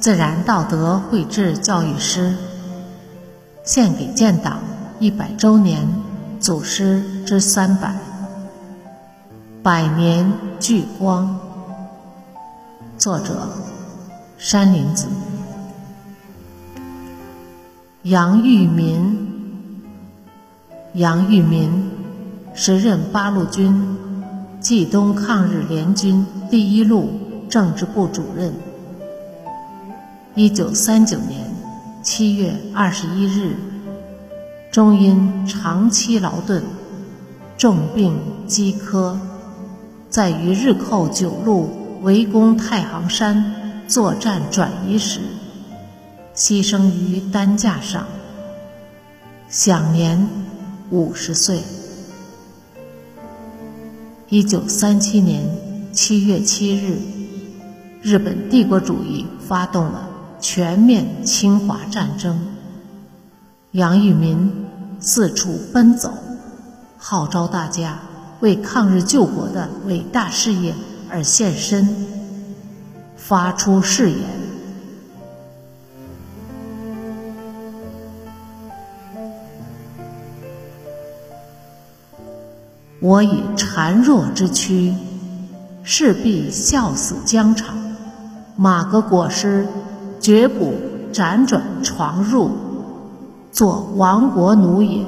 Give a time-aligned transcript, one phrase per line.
[0.00, 2.34] 自然道德绘制教育诗，
[3.64, 4.58] 献给建党
[4.98, 5.88] 一百周年
[6.40, 7.94] 祖师之三百，
[9.62, 11.38] 百年聚光。
[12.98, 13.48] 作者：
[14.36, 15.06] 山林子。
[18.02, 19.31] 杨玉民，
[20.94, 21.90] 杨玉民，
[22.52, 23.96] 时任八路军
[24.60, 27.08] 冀东抗日联军第一路
[27.48, 28.52] 政治部主任。
[30.34, 31.50] 一九三九年
[32.02, 33.56] 七月二十一日，
[34.70, 36.62] 终因长期劳顿，
[37.56, 38.14] 重病
[38.46, 39.18] 饥渴，
[40.10, 41.70] 在于日寇九路
[42.02, 45.20] 围攻太行山作战转移时，
[46.36, 48.04] 牺牲于担架上，
[49.48, 50.28] 享年
[50.92, 51.62] 五十岁。
[54.28, 55.42] 一九三七年
[55.90, 56.98] 七月七日，
[58.02, 60.10] 日本帝国主义发动了。
[60.38, 62.36] 全面侵华战争，
[63.70, 64.66] 杨玉民
[64.98, 66.12] 四处奔走，
[66.98, 68.00] 号召大家
[68.40, 70.74] 为抗日救国的伟大事业
[71.08, 71.88] 而献身，
[73.16, 74.18] 发出誓言：
[83.02, 84.94] 我以孱弱之躯，
[85.82, 87.76] 势必笑死疆场，
[88.56, 89.66] 马革裹尸。
[90.20, 90.74] 绝不
[91.12, 92.48] 辗转床入，
[93.50, 95.04] 做亡国奴也。